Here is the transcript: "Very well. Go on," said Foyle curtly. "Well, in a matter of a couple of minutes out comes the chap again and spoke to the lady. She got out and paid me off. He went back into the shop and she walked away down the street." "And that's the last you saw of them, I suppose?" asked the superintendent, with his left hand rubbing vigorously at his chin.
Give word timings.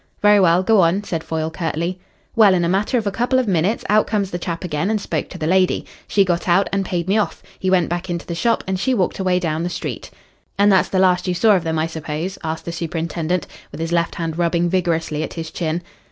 "Very 0.23 0.39
well. 0.39 0.63
Go 0.63 0.79
on," 0.81 1.03
said 1.03 1.23
Foyle 1.23 1.51
curtly. 1.51 1.99
"Well, 2.35 2.55
in 2.55 2.65
a 2.65 2.67
matter 2.67 2.97
of 2.97 3.05
a 3.05 3.11
couple 3.11 3.37
of 3.37 3.47
minutes 3.47 3.85
out 3.87 4.07
comes 4.07 4.31
the 4.31 4.39
chap 4.39 4.63
again 4.63 4.89
and 4.89 4.99
spoke 4.99 5.29
to 5.29 5.37
the 5.37 5.45
lady. 5.45 5.85
She 6.07 6.25
got 6.25 6.49
out 6.49 6.67
and 6.73 6.83
paid 6.83 7.07
me 7.07 7.19
off. 7.19 7.43
He 7.59 7.69
went 7.69 7.87
back 7.87 8.09
into 8.09 8.25
the 8.25 8.33
shop 8.33 8.63
and 8.65 8.79
she 8.79 8.95
walked 8.95 9.19
away 9.19 9.37
down 9.39 9.61
the 9.61 9.69
street." 9.69 10.09
"And 10.57 10.71
that's 10.71 10.89
the 10.89 10.97
last 10.97 11.27
you 11.27 11.35
saw 11.35 11.51
of 11.55 11.63
them, 11.63 11.77
I 11.77 11.85
suppose?" 11.85 12.39
asked 12.43 12.65
the 12.65 12.71
superintendent, 12.71 13.45
with 13.71 13.79
his 13.79 13.91
left 13.91 14.15
hand 14.15 14.39
rubbing 14.39 14.69
vigorously 14.71 15.21
at 15.21 15.33
his 15.35 15.51
chin. 15.51 15.83